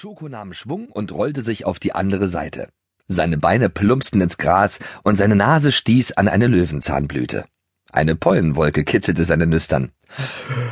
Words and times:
Schoko 0.00 0.28
nahm 0.28 0.54
Schwung 0.54 0.86
und 0.90 1.10
rollte 1.10 1.42
sich 1.42 1.64
auf 1.64 1.80
die 1.80 1.92
andere 1.92 2.28
Seite. 2.28 2.68
Seine 3.08 3.36
Beine 3.36 3.68
plumpsten 3.68 4.20
ins 4.20 4.38
Gras 4.38 4.78
und 5.02 5.16
seine 5.16 5.34
Nase 5.34 5.72
stieß 5.72 6.12
an 6.12 6.28
eine 6.28 6.46
Löwenzahnblüte. 6.46 7.46
Eine 7.90 8.14
Pollenwolke 8.14 8.84
kitzelte 8.84 9.24
seine 9.24 9.48
Nüstern. 9.48 9.90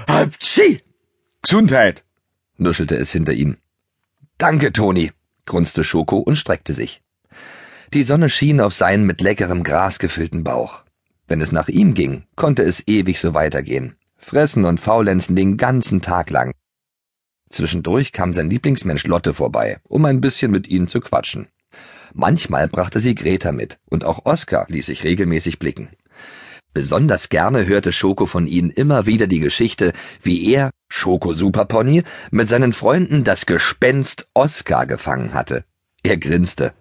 Hapschi! 0.06 0.80
Gesundheit! 1.42 2.04
nuschelte 2.56 2.94
es 2.94 3.10
hinter 3.10 3.32
ihm. 3.32 3.56
Danke, 4.38 4.72
Toni, 4.72 5.10
grunzte 5.44 5.82
Schoko 5.82 6.18
und 6.18 6.36
streckte 6.36 6.72
sich. 6.72 7.02
Die 7.92 8.04
Sonne 8.04 8.30
schien 8.30 8.60
auf 8.60 8.74
seinen 8.74 9.06
mit 9.06 9.20
leckerem 9.20 9.64
Gras 9.64 9.98
gefüllten 9.98 10.44
Bauch. 10.44 10.84
Wenn 11.26 11.40
es 11.40 11.50
nach 11.50 11.66
ihm 11.66 11.94
ging, 11.94 12.26
konnte 12.36 12.62
es 12.62 12.86
ewig 12.86 13.18
so 13.18 13.34
weitergehen. 13.34 13.96
Fressen 14.18 14.64
und 14.64 14.78
faulenzen 14.78 15.34
den 15.34 15.56
ganzen 15.56 16.00
Tag 16.00 16.30
lang. 16.30 16.52
Zwischendurch 17.50 18.12
kam 18.12 18.32
sein 18.32 18.50
Lieblingsmensch 18.50 19.06
Lotte 19.06 19.34
vorbei, 19.34 19.78
um 19.84 20.04
ein 20.04 20.20
bisschen 20.20 20.50
mit 20.50 20.68
ihnen 20.68 20.88
zu 20.88 21.00
quatschen. 21.00 21.48
Manchmal 22.12 22.68
brachte 22.68 23.00
sie 23.00 23.14
Greta 23.14 23.52
mit, 23.52 23.78
und 23.90 24.04
auch 24.04 24.24
Oskar 24.24 24.66
ließ 24.68 24.86
sich 24.86 25.04
regelmäßig 25.04 25.58
blicken. 25.58 25.90
Besonders 26.72 27.30
gerne 27.30 27.66
hörte 27.66 27.92
Schoko 27.92 28.26
von 28.26 28.46
ihnen 28.46 28.70
immer 28.70 29.06
wieder 29.06 29.26
die 29.26 29.40
Geschichte, 29.40 29.92
wie 30.22 30.52
er, 30.52 30.70
Schoko 30.88 31.32
Superpony, 31.32 32.02
mit 32.30 32.48
seinen 32.48 32.72
Freunden 32.72 33.24
das 33.24 33.46
Gespenst 33.46 34.28
Oskar 34.34 34.86
gefangen 34.86 35.32
hatte. 35.32 35.64
Er 36.02 36.18
grinste. 36.18 36.74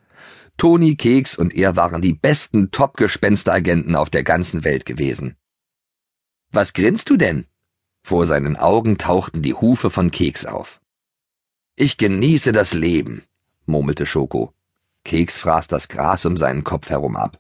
Toni, 0.58 0.96
Keks 0.96 1.38
und 1.38 1.54
er 1.54 1.76
waren 1.76 2.02
die 2.02 2.14
besten 2.14 2.72
Top-Gespensteragenten 2.72 3.96
auf 3.96 4.10
der 4.10 4.24
ganzen 4.24 4.64
Welt 4.64 4.86
gewesen. 4.86 5.36
Was 6.52 6.74
grinst 6.74 7.10
du 7.10 7.18
denn? 7.18 7.46
Vor 8.08 8.28
seinen 8.28 8.56
Augen 8.56 9.00
tauchten 9.00 9.42
die 9.42 9.56
Hufe 9.56 9.90
von 9.90 10.12
Keks 10.12 10.46
auf. 10.46 10.80
Ich 11.76 11.98
genieße 11.98 12.52
das 12.52 12.76
Leben, 12.76 13.24
murmelte 13.66 14.06
Schoko. 14.06 14.54
Keks 15.04 15.40
fraß 15.40 15.68
das 15.68 15.88
Gras 15.88 16.24
um 16.26 16.38
seinen 16.38 16.64
Kopf 16.64 16.92
herum 16.92 17.16
ab. 17.16 17.40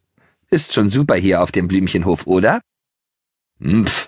Ist 0.49 0.73
schon 0.73 0.89
super 0.89 1.13
hier 1.13 1.43
auf 1.43 1.51
dem 1.51 1.67
Blümchenhof, 1.67 2.25
oder? 2.25 2.61
Mpf. 3.59 4.07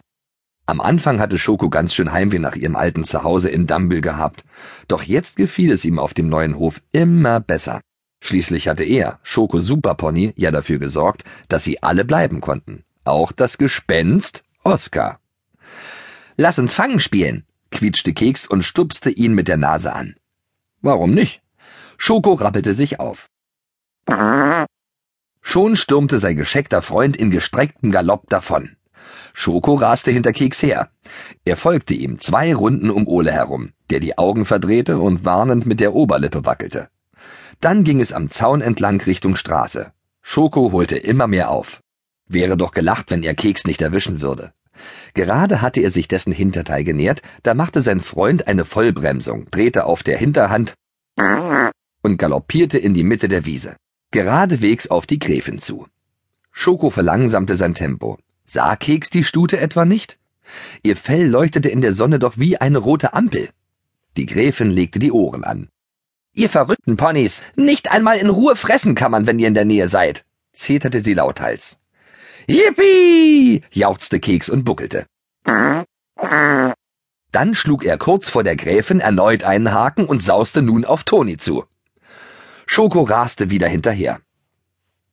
Am 0.65 0.81
Anfang 0.81 1.19
hatte 1.19 1.37
Schoko 1.37 1.69
ganz 1.69 1.93
schön 1.93 2.11
Heimweh 2.11 2.39
nach 2.39 2.55
ihrem 2.55 2.75
alten 2.75 3.03
Zuhause 3.03 3.49
in 3.49 3.67
Dumble 3.67 4.01
gehabt, 4.01 4.43
doch 4.87 5.03
jetzt 5.03 5.35
gefiel 5.35 5.71
es 5.71 5.85
ihm 5.85 5.99
auf 5.99 6.15
dem 6.15 6.27
neuen 6.27 6.57
Hof 6.57 6.81
immer 6.91 7.39
besser. 7.39 7.81
Schließlich 8.19 8.67
hatte 8.67 8.83
er, 8.83 9.19
Schoko 9.21 9.61
Superpony, 9.61 10.33
ja 10.35 10.49
dafür 10.49 10.79
gesorgt, 10.79 11.23
dass 11.49 11.63
sie 11.63 11.83
alle 11.83 12.03
bleiben 12.03 12.41
konnten. 12.41 12.83
Auch 13.03 13.31
das 13.31 13.59
Gespenst 13.59 14.43
Oskar. 14.63 15.19
Lass 16.39 16.59
uns 16.59 16.75
Fangen 16.75 16.99
spielen, 16.99 17.45
quietschte 17.71 18.13
Keks 18.13 18.45
und 18.45 18.61
stupste 18.61 19.09
ihn 19.09 19.33
mit 19.33 19.47
der 19.47 19.57
Nase 19.57 19.91
an. 19.91 20.15
Warum 20.81 21.15
nicht? 21.15 21.41
Schoko 21.97 22.33
rappelte 22.33 22.75
sich 22.75 22.99
auf. 22.99 23.27
Schon 25.41 25.75
stürmte 25.75 26.19
sein 26.19 26.37
gescheckter 26.37 26.83
Freund 26.83 27.17
in 27.17 27.31
gestrecktem 27.31 27.91
Galopp 27.91 28.29
davon. 28.29 28.77
Schoko 29.33 29.73
raste 29.75 30.11
hinter 30.11 30.31
Keks 30.31 30.61
her. 30.61 30.91
Er 31.43 31.57
folgte 31.57 31.95
ihm 31.95 32.19
zwei 32.19 32.53
Runden 32.53 32.91
um 32.91 33.07
Ole 33.07 33.31
herum, 33.31 33.71
der 33.89 33.99
die 33.99 34.19
Augen 34.19 34.45
verdrehte 34.45 34.99
und 34.99 35.25
warnend 35.25 35.65
mit 35.65 35.79
der 35.79 35.95
Oberlippe 35.95 36.45
wackelte. 36.45 36.89
Dann 37.61 37.83
ging 37.83 37.99
es 37.99 38.13
am 38.13 38.29
Zaun 38.29 38.61
entlang 38.61 39.01
Richtung 39.01 39.35
Straße. 39.35 39.91
Schoko 40.21 40.71
holte 40.71 40.97
immer 40.97 41.25
mehr 41.25 41.49
auf. 41.49 41.81
Wäre 42.27 42.57
doch 42.57 42.71
gelacht, 42.71 43.09
wenn 43.09 43.23
er 43.23 43.35
Keks 43.35 43.65
nicht 43.65 43.81
erwischen 43.81 44.21
würde. 44.21 44.53
Gerade 45.13 45.61
hatte 45.61 45.81
er 45.81 45.89
sich 45.89 46.07
dessen 46.07 46.33
Hinterteil 46.33 46.83
genähert, 46.83 47.21
da 47.43 47.53
machte 47.53 47.81
sein 47.81 48.01
Freund 48.01 48.47
eine 48.47 48.65
Vollbremsung, 48.65 49.49
drehte 49.49 49.85
auf 49.85 50.03
der 50.03 50.17
Hinterhand 50.17 50.73
und 52.03 52.17
galoppierte 52.17 52.77
in 52.77 52.93
die 52.93 53.03
Mitte 53.03 53.27
der 53.27 53.45
Wiese, 53.45 53.75
geradewegs 54.11 54.87
auf 54.87 55.05
die 55.05 55.19
Gräfin 55.19 55.57
zu. 55.57 55.87
Schoko 56.51 56.89
verlangsamte 56.89 57.55
sein 57.55 57.73
Tempo. 57.73 58.17
Sah 58.45 58.75
Keks 58.75 59.09
die 59.09 59.23
Stute 59.23 59.59
etwa 59.59 59.85
nicht? 59.85 60.17
Ihr 60.83 60.95
Fell 60.95 61.27
leuchtete 61.27 61.69
in 61.69 61.81
der 61.81 61.93
Sonne 61.93 62.19
doch 62.19 62.37
wie 62.37 62.57
eine 62.57 62.77
rote 62.77 63.13
Ampel. 63.13 63.49
Die 64.15 64.25
Gräfin 64.25 64.69
legte 64.69 64.99
die 64.99 65.11
Ohren 65.11 65.43
an. 65.43 65.69
Ihr 66.33 66.49
verrückten 66.49 66.97
Ponys, 66.97 67.41
nicht 67.55 67.91
einmal 67.91 68.17
in 68.17 68.29
Ruhe 68.29 68.55
fressen 68.55 68.95
kann 68.95 69.11
man, 69.11 69.27
wenn 69.27 69.39
ihr 69.39 69.47
in 69.47 69.53
der 69.53 69.65
Nähe 69.65 69.87
seid, 69.87 70.23
zeterte 70.53 71.01
sie 71.01 71.13
lauthals. 71.13 71.77
Yippie! 72.47 73.61
jauchzte 73.71 74.19
Keks 74.19 74.49
und 74.49 74.63
buckelte. 74.63 75.05
Dann 77.31 77.55
schlug 77.55 77.85
er 77.85 77.97
kurz 77.97 78.29
vor 78.29 78.43
der 78.43 78.55
Gräfin 78.55 78.99
erneut 79.01 79.43
einen 79.43 79.71
Haken 79.71 80.05
und 80.05 80.23
sauste 80.23 80.61
nun 80.61 80.85
auf 80.85 81.03
Toni 81.03 81.37
zu. 81.37 81.65
Schoko 82.65 83.03
raste 83.03 83.49
wieder 83.49 83.67
hinterher. 83.67 84.21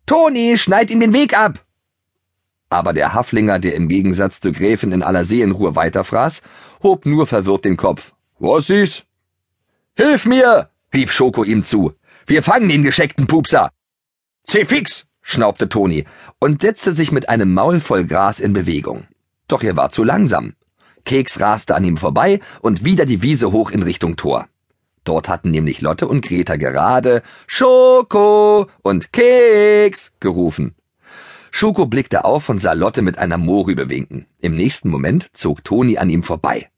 Toni, 0.06 0.56
schneid 0.58 0.90
ihm 0.90 1.00
den 1.00 1.12
Weg 1.12 1.36
ab! 1.36 1.64
Aber 2.70 2.92
der 2.92 3.14
Haflinger, 3.14 3.58
der 3.58 3.74
im 3.74 3.88
Gegensatz 3.88 4.40
zur 4.40 4.52
Gräfin 4.52 4.92
in 4.92 5.02
aller 5.02 5.24
Seelenruhe 5.24 5.76
weiterfraß, 5.76 6.42
hob 6.82 7.06
nur 7.06 7.26
verwirrt 7.26 7.64
den 7.64 7.76
Kopf. 7.76 8.12
Was 8.38 8.70
ist? 8.70 9.06
Hilf 9.96 10.24
mir! 10.24 10.70
rief 10.92 11.12
Schoko 11.12 11.44
ihm 11.44 11.62
zu. 11.62 11.92
Wir 12.26 12.42
fangen 12.42 12.68
den 12.68 12.82
gescheckten 12.82 13.26
Pupser! 13.26 13.70
Fix! 14.46 15.06
Schnaubte 15.24 15.68
Toni 15.68 16.04
und 16.38 16.62
setzte 16.62 16.92
sich 16.92 17.10
mit 17.10 17.28
einem 17.28 17.52
Maul 17.52 17.80
voll 17.80 18.04
Gras 18.04 18.38
in 18.38 18.52
Bewegung. 18.52 19.08
Doch 19.48 19.64
er 19.64 19.76
war 19.76 19.90
zu 19.90 20.04
langsam. 20.04 20.54
Keks 21.04 21.40
raste 21.40 21.74
an 21.74 21.84
ihm 21.84 21.96
vorbei 21.96 22.38
und 22.60 22.84
wieder 22.84 23.06
die 23.06 23.22
Wiese 23.22 23.50
hoch 23.50 23.70
in 23.72 23.82
Richtung 23.82 24.16
Tor. 24.16 24.46
Dort 25.02 25.28
hatten 25.28 25.50
nämlich 25.50 25.80
Lotte 25.80 26.06
und 26.06 26.24
Greta 26.24 26.56
gerade 26.56 27.22
Schoko 27.46 28.68
und 28.82 29.12
Keks 29.12 30.12
gerufen. 30.20 30.74
Schoko 31.50 31.86
blickte 31.86 32.24
auf 32.24 32.48
und 32.48 32.58
sah 32.58 32.72
Lotte 32.72 33.02
mit 33.02 33.18
einer 33.18 33.38
Mohrrübe 33.38 33.88
winken. 33.88 34.26
Im 34.40 34.56
nächsten 34.56 34.90
Moment 34.90 35.28
zog 35.32 35.62
Toni 35.62 35.98
an 35.98 36.10
ihm 36.10 36.22
vorbei. 36.22 36.68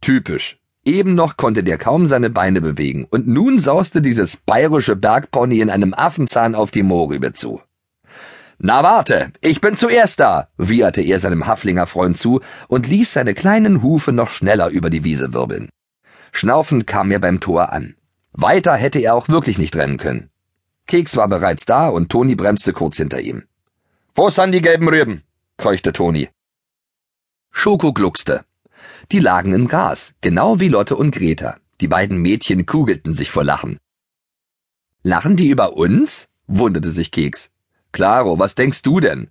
Typisch. 0.00 0.58
Eben 0.84 1.14
noch 1.14 1.36
konnte 1.36 1.64
der 1.64 1.78
kaum 1.78 2.06
seine 2.06 2.30
Beine 2.30 2.60
bewegen, 2.60 3.06
und 3.10 3.26
nun 3.26 3.58
sauste 3.58 4.00
dieses 4.00 4.36
bayerische 4.36 4.94
Bergpony 4.94 5.60
in 5.60 5.70
einem 5.70 5.94
Affenzahn 5.94 6.54
auf 6.54 6.70
die 6.70 6.84
Mohrrübe 6.84 7.32
zu. 7.32 7.60
Na 8.58 8.82
warte, 8.82 9.32
ich 9.42 9.60
bin 9.60 9.76
zuerst 9.76 10.18
da, 10.18 10.48
wieherte 10.56 11.02
er 11.02 11.20
seinem 11.20 11.46
Haflinger 11.46 11.86
Freund 11.86 12.16
zu 12.16 12.40
und 12.68 12.88
ließ 12.88 13.12
seine 13.12 13.34
kleinen 13.34 13.82
Hufe 13.82 14.12
noch 14.12 14.30
schneller 14.30 14.68
über 14.68 14.88
die 14.88 15.04
Wiese 15.04 15.34
wirbeln. 15.34 15.68
Schnaufend 16.32 16.86
kam 16.86 17.10
er 17.10 17.18
beim 17.18 17.40
Tor 17.40 17.72
an. 17.72 17.96
Weiter 18.32 18.74
hätte 18.74 18.98
er 18.98 19.14
auch 19.14 19.28
wirklich 19.28 19.58
nicht 19.58 19.76
rennen 19.76 19.98
können. 19.98 20.30
Keks 20.86 21.16
war 21.16 21.28
bereits 21.28 21.64
da 21.64 21.88
und 21.88 22.10
Toni 22.10 22.34
bremste 22.34 22.72
kurz 22.72 22.96
hinter 22.96 23.20
ihm. 23.20 23.44
Wo 24.14 24.30
sind 24.30 24.52
die 24.52 24.62
gelben 24.62 24.88
Rüben? 24.88 25.22
keuchte 25.58 25.92
Toni. 25.92 26.28
Schoko 27.50 27.92
gluckste. 27.92 28.44
Die 29.12 29.20
lagen 29.20 29.52
im 29.52 29.68
Gras, 29.68 30.14
genau 30.20 30.60
wie 30.60 30.68
Lotte 30.68 30.96
und 30.96 31.10
Greta. 31.10 31.56
Die 31.80 31.88
beiden 31.88 32.18
Mädchen 32.18 32.66
kugelten 32.66 33.14
sich 33.14 33.30
vor 33.30 33.44
Lachen. 33.44 33.78
Lachen 35.02 35.36
die 35.36 35.48
über 35.48 35.74
uns? 35.74 36.28
wunderte 36.46 36.90
sich 36.90 37.10
Keks. 37.10 37.50
Claro, 37.96 38.38
was 38.38 38.54
denkst 38.54 38.82
du 38.82 39.00
denn? 39.00 39.30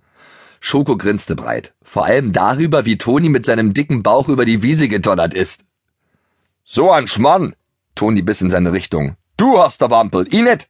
Schoko 0.58 0.96
grinste 0.96 1.36
breit, 1.36 1.72
vor 1.84 2.04
allem 2.04 2.32
darüber, 2.32 2.84
wie 2.84 2.98
Toni 2.98 3.28
mit 3.28 3.46
seinem 3.46 3.74
dicken 3.74 4.02
Bauch 4.02 4.28
über 4.28 4.44
die 4.44 4.60
Wiese 4.60 4.88
gedonnert 4.88 5.34
ist. 5.34 5.64
So 6.64 6.90
ein 6.90 7.06
Schmann! 7.06 7.54
Toni 7.94 8.22
biss 8.22 8.40
in 8.40 8.50
seine 8.50 8.72
Richtung. 8.72 9.14
Du 9.36 9.60
hast 9.60 9.82
der 9.82 9.90
Wampel, 9.92 10.26
Inet! 10.34 10.66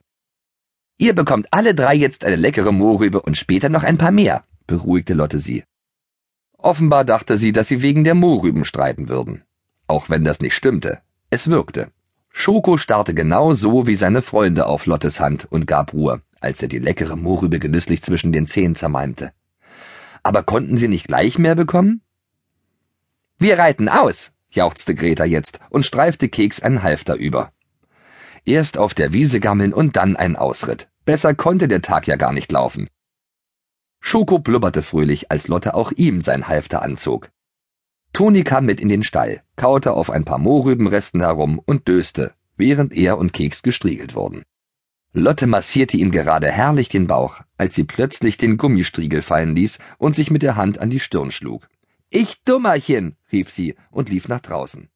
Ihr 0.98 1.14
bekommt 1.14 1.46
alle 1.52 1.74
drei 1.74 1.94
jetzt 1.94 2.22
eine 2.26 2.36
leckere 2.36 2.70
Mohrrübe 2.70 3.22
und 3.22 3.38
später 3.38 3.70
noch 3.70 3.82
ein 3.82 3.96
paar 3.96 4.12
mehr, 4.12 4.44
beruhigte 4.66 5.14
Lotte 5.14 5.38
sie. 5.38 5.64
Offenbar 6.58 7.06
dachte 7.06 7.38
sie, 7.38 7.52
dass 7.52 7.68
sie 7.68 7.80
wegen 7.80 8.04
der 8.04 8.14
Mohrrüben 8.14 8.66
streiten 8.66 9.08
würden. 9.08 9.42
Auch 9.86 10.10
wenn 10.10 10.22
das 10.22 10.40
nicht 10.40 10.54
stimmte. 10.54 11.00
Es 11.30 11.48
wirkte. 11.48 11.90
Schoko 12.28 12.76
starrte 12.76 13.14
genau 13.14 13.54
so 13.54 13.86
wie 13.86 13.96
seine 13.96 14.20
Freunde 14.20 14.66
auf 14.66 14.84
Lottes 14.84 15.18
Hand 15.18 15.46
und 15.50 15.66
gab 15.66 15.94
Ruhe 15.94 16.20
als 16.46 16.62
er 16.62 16.68
die 16.68 16.78
leckere 16.78 17.16
Mohrrübe 17.16 17.58
genüsslich 17.58 18.02
zwischen 18.02 18.32
den 18.32 18.46
Zähnen 18.46 18.76
zermalmte. 18.76 19.32
Aber 20.22 20.42
konnten 20.42 20.76
sie 20.76 20.88
nicht 20.88 21.08
gleich 21.08 21.38
mehr 21.38 21.54
bekommen? 21.54 22.02
Wir 23.38 23.58
reiten 23.58 23.88
aus, 23.88 24.32
jauchzte 24.48 24.94
Greta 24.94 25.24
jetzt 25.24 25.58
und 25.70 25.84
streifte 25.84 26.28
Keks 26.28 26.60
einen 26.60 26.82
Halfter 26.82 27.16
über. 27.16 27.52
Erst 28.44 28.78
auf 28.78 28.94
der 28.94 29.12
Wiese 29.12 29.40
gammeln 29.40 29.74
und 29.74 29.96
dann 29.96 30.16
ein 30.16 30.36
Ausritt. 30.36 30.88
Besser 31.04 31.34
konnte 31.34 31.68
der 31.68 31.82
Tag 31.82 32.06
ja 32.06 32.16
gar 32.16 32.32
nicht 32.32 32.50
laufen. 32.52 32.88
Schoko 34.00 34.38
blubberte 34.38 34.82
fröhlich, 34.82 35.30
als 35.32 35.48
Lotte 35.48 35.74
auch 35.74 35.92
ihm 35.96 36.20
sein 36.20 36.46
Halfter 36.46 36.82
anzog. 36.82 37.30
Toni 38.12 38.44
kam 38.44 38.66
mit 38.66 38.80
in 38.80 38.88
den 38.88 39.02
Stall, 39.02 39.42
kaute 39.56 39.92
auf 39.94 40.10
ein 40.10 40.24
paar 40.24 40.38
Mohrrübenresten 40.38 41.20
herum 41.20 41.60
und 41.66 41.88
döste, 41.88 42.34
während 42.56 42.92
er 42.92 43.18
und 43.18 43.32
Keks 43.32 43.62
gestriegelt 43.62 44.14
wurden. 44.14 44.44
Lotte 45.18 45.46
massierte 45.46 45.96
ihm 45.96 46.10
gerade 46.10 46.52
herrlich 46.52 46.90
den 46.90 47.06
Bauch, 47.06 47.40
als 47.56 47.74
sie 47.74 47.84
plötzlich 47.84 48.36
den 48.36 48.58
Gummistriegel 48.58 49.22
fallen 49.22 49.56
ließ 49.56 49.78
und 49.96 50.14
sich 50.14 50.30
mit 50.30 50.42
der 50.42 50.56
Hand 50.56 50.78
an 50.78 50.90
die 50.90 51.00
Stirn 51.00 51.30
schlug. 51.30 51.70
Ich 52.10 52.42
Dummerchen, 52.44 53.16
rief 53.32 53.48
sie 53.48 53.76
und 53.90 54.10
lief 54.10 54.28
nach 54.28 54.40
draußen. 54.40 54.90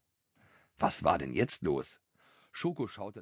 Was 0.79 1.05
war 1.05 1.17
denn 1.17 1.33
jetzt 1.33 1.63
los? 1.63 2.01
Schoko 2.53 2.87
schaute 2.87 3.19